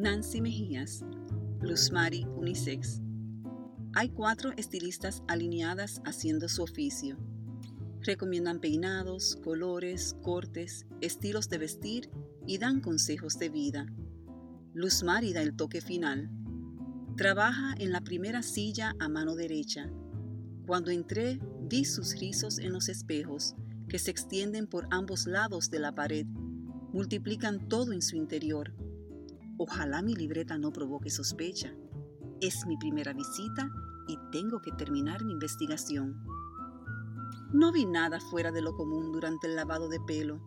[0.00, 1.04] Nancy Mejías,
[1.60, 3.00] Luz Mari Unisex.
[3.94, 7.16] Hay cuatro estilistas alineadas haciendo su oficio.
[8.02, 12.10] Recomiendan peinados, colores, cortes, estilos de vestir
[12.46, 13.86] y dan consejos de vida.
[14.72, 16.30] Luz Mari da el toque final.
[17.16, 19.90] Trabaja en la primera silla a mano derecha.
[20.64, 23.56] Cuando entré, vi sus rizos en los espejos,
[23.88, 26.24] que se extienden por ambos lados de la pared.
[26.92, 28.72] Multiplican todo en su interior.
[29.58, 31.74] Ojalá mi libreta no provoque sospecha.
[32.40, 33.68] Es mi primera visita
[34.06, 36.16] y tengo que terminar mi investigación.
[37.52, 40.40] No vi nada fuera de lo común durante el lavado de pelo.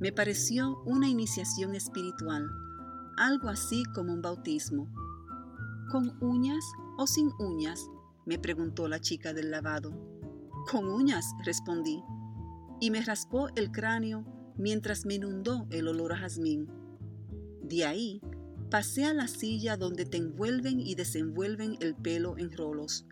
[0.00, 2.48] Me pareció una iniciación espiritual,
[3.18, 4.88] algo así como un bautismo.
[5.90, 6.64] ¿Con uñas
[6.96, 7.90] o sin uñas?
[8.24, 9.92] me preguntó la chica del lavado.
[10.70, 12.02] Con uñas, respondí,
[12.80, 14.24] y me raspó el cráneo
[14.56, 16.68] mientras me inundó el olor a jazmín.
[17.62, 18.22] De ahí
[18.72, 23.04] a la silla donde te envuelven y desenvuelven el pelo en rolos.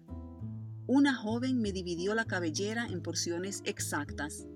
[0.87, 4.47] Una joven me dividió la cabellera en porciones exactas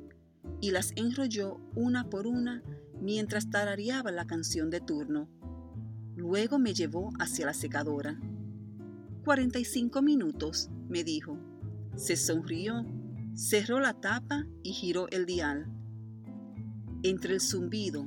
[0.60, 2.62] y las enrolló una por una
[3.00, 5.28] mientras tarareaba la canción de turno.
[6.14, 8.20] Luego me llevó hacia la secadora.
[9.24, 11.36] 45 minutos, me dijo.
[11.96, 12.86] Se sonrió,
[13.34, 15.66] cerró la tapa y giró el dial.
[17.02, 18.06] Entre el zumbido,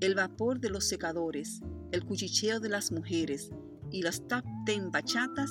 [0.00, 1.60] el vapor de los secadores,
[1.92, 3.50] el cuchicheo de las mujeres
[3.90, 5.50] y las top ten bachatas,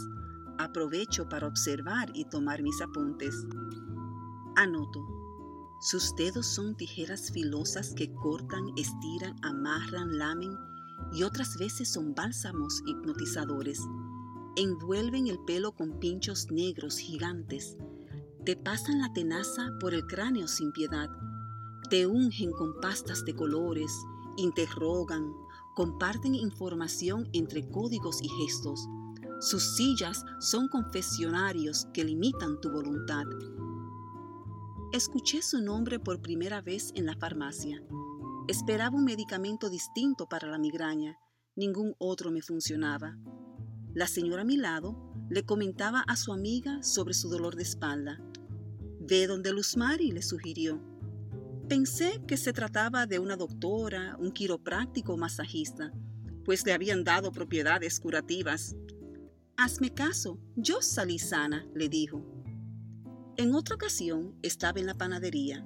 [0.58, 3.36] aprovecho para observar y tomar mis apuntes.
[4.56, 5.06] Anoto.
[5.82, 10.54] Sus dedos son tijeras filosas que cortan, estiran, amarran, lamen
[11.14, 13.80] y otras veces son bálsamos hipnotizadores.
[14.58, 17.78] Envuelven el pelo con pinchos negros gigantes.
[18.46, 21.10] Te pasan la tenaza por el cráneo sin piedad.
[21.90, 23.92] Te ungen con pastas de colores,
[24.38, 25.32] interrogan,
[25.80, 28.86] comparten información entre códigos y gestos.
[29.40, 33.24] Sus sillas son confesionarios que limitan tu voluntad.
[34.92, 37.82] Escuché su nombre por primera vez en la farmacia.
[38.50, 41.18] Esperaba un medicamento distinto para la migraña.
[41.56, 43.18] Ningún otro me funcionaba.
[43.94, 44.98] La señora a mi lado
[45.30, 48.22] le comentaba a su amiga sobre su dolor de espalda.
[49.00, 50.89] Ve donde Luz Mari le sugirió.
[51.70, 55.94] Pensé que se trataba de una doctora, un quiropráctico masajista,
[56.44, 58.76] pues le habían dado propiedades curativas.
[59.56, 62.26] Hazme caso, yo salí sana, le dijo.
[63.38, 65.64] En otra ocasión estaba en la panadería.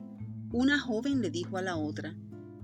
[0.52, 2.18] Una joven le dijo a la otra,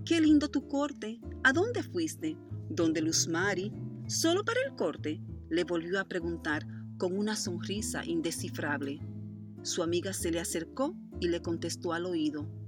[0.03, 1.21] Qué lindo tu corte.
[1.45, 2.35] ¿A dónde fuiste?
[2.69, 3.71] Donde Luz Mari.
[4.07, 5.21] ¿Solo para el corte?
[5.49, 6.67] Le volvió a preguntar
[6.97, 8.99] con una sonrisa indescifrable.
[9.61, 12.58] Su amiga se le acercó y le contestó al oído.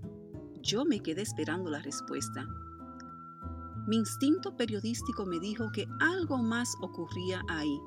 [0.62, 2.46] Yo me quedé esperando la respuesta.
[3.88, 7.80] Mi instinto periodístico me dijo que algo más ocurría ahí.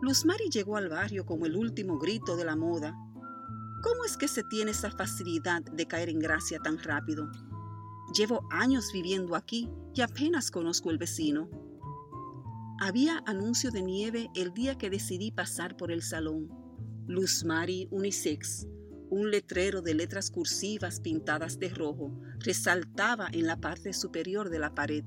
[0.00, 2.96] Luz Mari llegó al barrio como el último grito de la moda.
[3.82, 7.30] ¿Cómo es que se tiene esa facilidad de caer en gracia tan rápido?
[8.14, 11.50] Llevo años viviendo aquí y apenas conozco el vecino.
[12.80, 16.48] Había anuncio de nieve el día que decidí pasar por el salón.
[17.06, 18.66] Luz Mari Unisex,
[19.10, 24.74] un letrero de letras cursivas pintadas de rojo, resaltaba en la parte superior de la
[24.74, 25.04] pared.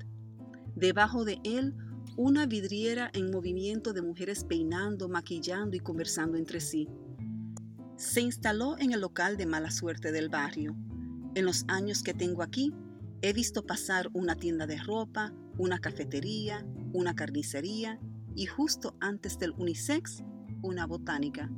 [0.76, 1.74] Debajo de él,
[2.16, 6.88] una vidriera en movimiento de mujeres peinando, maquillando y conversando entre sí.
[7.96, 10.76] Se instaló en el local de mala suerte del barrio.
[11.34, 12.72] En los años que tengo aquí,
[13.24, 16.62] He visto pasar una tienda de ropa, una cafetería,
[16.92, 17.98] una carnicería
[18.34, 20.22] y justo antes del unisex,
[20.60, 21.50] una botánica.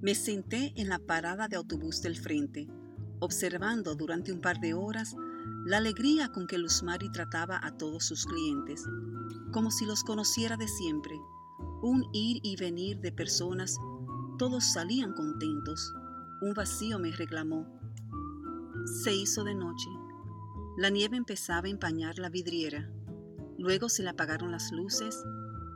[0.00, 2.68] Me senté en la parada de autobús del frente,
[3.18, 5.16] observando durante un par de horas
[5.64, 8.84] la alegría con que Luzmari trataba a todos sus clientes,
[9.50, 11.16] como si los conociera de siempre.
[11.82, 13.76] Un ir y venir de personas,
[14.38, 15.92] todos salían contentos.
[16.42, 17.66] Un vacío me reclamó.
[19.02, 19.88] Se hizo de noche.
[20.76, 22.88] La nieve empezaba a empañar la vidriera.
[23.58, 25.24] Luego se le apagaron las luces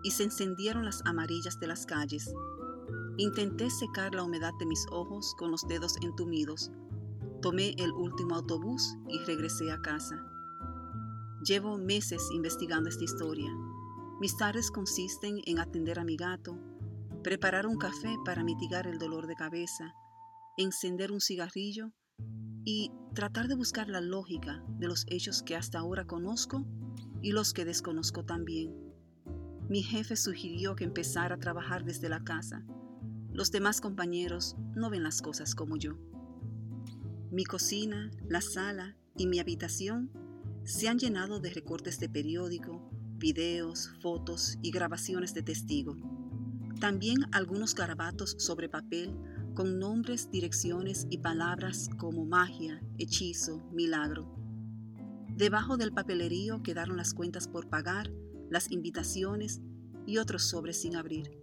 [0.05, 2.33] y se encendieron las amarillas de las calles.
[3.19, 6.71] Intenté secar la humedad de mis ojos con los dedos entumidos.
[7.41, 10.17] Tomé el último autobús y regresé a casa.
[11.45, 13.51] Llevo meses investigando esta historia.
[14.21, 16.57] Mis tardes consisten en atender a mi gato,
[17.23, 19.93] preparar un café para mitigar el dolor de cabeza,
[20.57, 21.93] encender un cigarrillo
[22.65, 26.65] y tratar de buscar la lógica de los hechos que hasta ahora conozco
[27.21, 28.75] y los que desconozco también.
[29.69, 32.65] Mi jefe sugirió que empezara a trabajar desde la casa.
[33.33, 35.97] Los demás compañeros no ven las cosas como yo.
[37.31, 40.11] Mi cocina, la sala y mi habitación
[40.65, 45.97] se han llenado de recortes de periódico, videos, fotos y grabaciones de testigo.
[46.79, 49.17] También algunos garabatos sobre papel
[49.55, 54.37] con nombres, direcciones y palabras como magia, hechizo, milagro.
[55.29, 58.13] Debajo del papelerío quedaron las cuentas por pagar,
[58.51, 59.63] las invitaciones
[60.07, 61.42] y otros sobres sin abrir.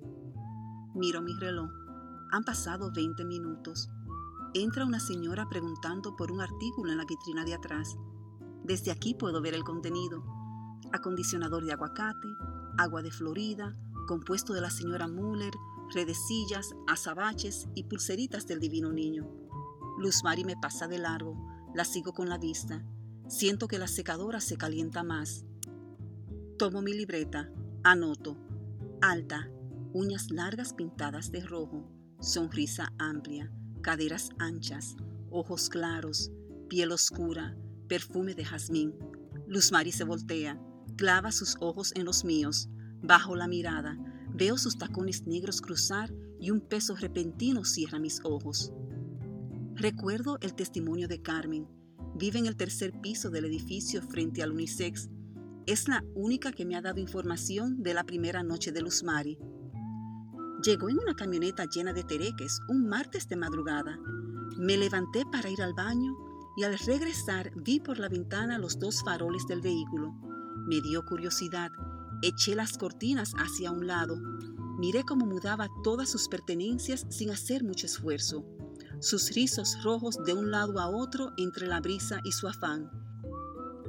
[1.00, 1.72] Miro mi reloj.
[2.30, 3.90] Han pasado 20 minutos.
[4.54, 7.96] Entra una señora preguntando por un artículo en la vitrina de atrás.
[8.66, 10.22] Desde aquí puedo ver el contenido.
[10.92, 12.28] Acondicionador de aguacate,
[12.78, 13.78] agua de Florida,
[14.10, 15.54] compuesto de la señora Müller,
[15.94, 19.26] redecillas, azabaches y pulseritas del divino niño.
[20.00, 21.38] Luz Mari me pasa de largo,
[21.74, 22.84] la sigo con la vista.
[23.30, 25.46] Siento que la secadora se calienta más.
[26.58, 27.50] Tomo mi libreta,
[27.86, 28.36] anoto.
[29.02, 29.50] Alta,
[29.94, 31.90] uñas largas pintadas de rojo,
[32.20, 33.52] sonrisa amplia,
[33.82, 34.96] caderas anchas,
[35.30, 36.32] ojos claros,
[36.68, 37.58] piel oscura,
[37.88, 38.94] perfume de jazmín.
[39.48, 40.60] Luz Mari se voltea,
[40.96, 42.70] clava sus ojos en los míos,
[43.02, 43.98] bajo la mirada,
[44.34, 48.72] Veo sus tacones negros cruzar y un peso repentino cierra mis ojos.
[49.76, 51.68] Recuerdo el testimonio de Carmen.
[52.16, 55.10] Vive en el tercer piso del edificio frente al unisex.
[55.66, 59.38] Es la única que me ha dado información de la primera noche de Luz Mari.
[60.64, 63.98] Llegó en una camioneta llena de tereques un martes de madrugada.
[64.58, 66.18] Me levanté para ir al baño
[66.58, 70.14] y al regresar vi por la ventana los dos faroles del vehículo.
[70.68, 71.72] Me dio curiosidad
[72.22, 74.18] Eché las cortinas hacia un lado.
[74.78, 78.44] Miré cómo mudaba todas sus pertenencias sin hacer mucho esfuerzo.
[79.00, 82.92] Sus rizos rojos de un lado a otro entre la brisa y su afán.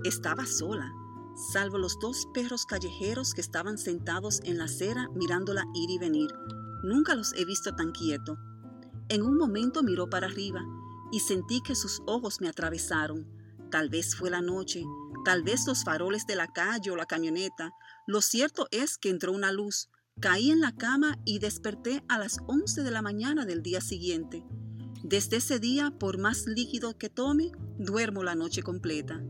[0.05, 0.93] Estaba sola,
[1.35, 6.31] salvo los dos perros callejeros que estaban sentados en la acera mirándola ir y venir.
[6.83, 8.37] Nunca los he visto tan quieto.
[9.09, 10.65] En un momento miró para arriba
[11.13, 13.27] y sentí que sus ojos me atravesaron.
[13.71, 14.85] Tal vez fue la noche,
[15.25, 17.73] tal vez los faroles de la calle o la camioneta,
[18.07, 19.89] lo cierto es que entró una luz,
[20.21, 24.45] caí en la cama y desperté a las 11 de la mañana del día siguiente.
[25.03, 29.23] Desde ese día, por más líquido que tome, duermo la noche completa.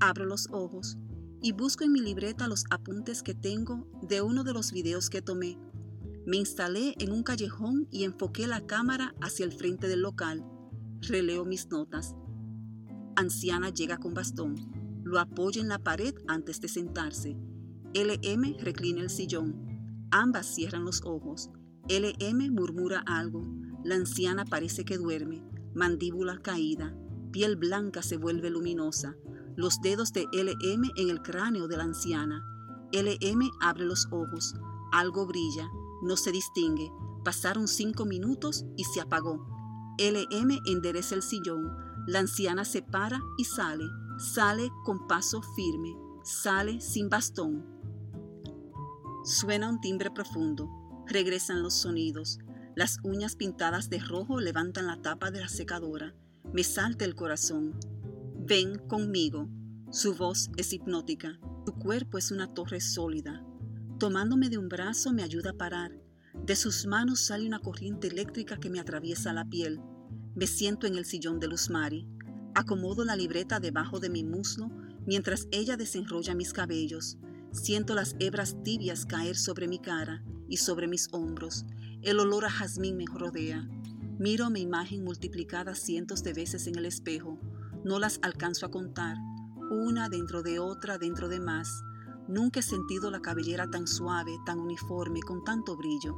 [0.00, 0.96] Abro los ojos
[1.42, 5.22] y busco en mi libreta los apuntes que tengo de uno de los videos que
[5.22, 5.58] tomé.
[6.24, 10.44] Me instalé en un callejón y enfoqué la cámara hacia el frente del local.
[11.00, 12.14] Releo mis notas.
[13.16, 14.54] Anciana llega con bastón.
[15.02, 17.36] Lo apoya en la pared antes de sentarse.
[17.92, 20.06] LM reclina el sillón.
[20.12, 21.50] Ambas cierran los ojos.
[21.88, 23.44] LM murmura algo.
[23.82, 25.42] La anciana parece que duerme.
[25.74, 26.96] Mandíbula caída.
[27.32, 29.16] Piel blanca se vuelve luminosa.
[29.56, 32.44] Los dedos de LM en el cráneo de la anciana.
[32.92, 34.54] LM abre los ojos.
[34.92, 35.68] Algo brilla.
[36.02, 36.90] No se distingue.
[37.24, 39.46] Pasaron cinco minutos y se apagó.
[39.98, 41.76] LM endereza el sillón.
[42.06, 43.84] La anciana se para y sale.
[44.18, 45.94] Sale con paso firme.
[46.24, 47.72] Sale sin bastón.
[49.24, 50.68] Suena un timbre profundo,
[51.06, 52.40] regresan los sonidos,
[52.74, 56.12] las uñas pintadas de rojo levantan la tapa de la secadora,
[56.52, 57.78] me salta el corazón.
[58.44, 59.48] Ven conmigo,
[59.92, 63.46] su voz es hipnótica, tu cuerpo es una torre sólida.
[64.00, 65.92] Tomándome de un brazo me ayuda a parar,
[66.34, 69.80] de sus manos sale una corriente eléctrica que me atraviesa la piel.
[70.34, 72.08] Me siento en el sillón de Luz Mari,
[72.56, 74.72] acomodo la libreta debajo de mi muslo
[75.06, 77.18] mientras ella desenrolla mis cabellos.
[77.52, 81.64] Siento las hebras tibias caer sobre mi cara y sobre mis hombros.
[82.02, 83.68] El olor a jazmín me rodea.
[84.18, 87.38] Miro mi imagen multiplicada cientos de veces en el espejo.
[87.84, 89.16] No las alcanzo a contar,
[89.70, 91.82] una dentro de otra, dentro de más.
[92.28, 96.14] Nunca he sentido la cabellera tan suave, tan uniforme, con tanto brillo.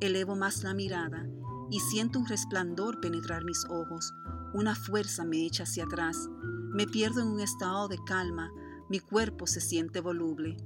[0.00, 1.26] Elevo más la mirada
[1.70, 4.12] y siento un resplandor penetrar mis ojos.
[4.52, 6.28] Una fuerza me echa hacia atrás.
[6.72, 8.50] Me pierdo en un estado de calma,
[8.88, 10.56] mi cuerpo se siente voluble.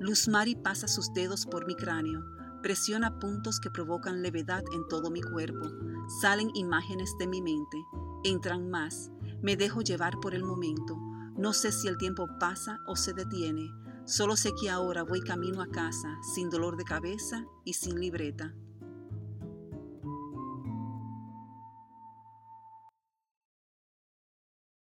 [0.00, 2.24] Luz Mari pasa sus dedos por mi cráneo,
[2.62, 5.68] presiona puntos que provocan levedad en todo mi cuerpo.
[6.20, 7.78] Salen imágenes de mi mente,
[8.24, 9.10] entran más.
[9.42, 10.96] Me dejo llevar por el momento.
[11.36, 13.70] No sé si el tiempo pasa o se detiene.
[14.04, 18.54] Solo sé que ahora voy camino a casa, sin dolor de cabeza y sin libreta.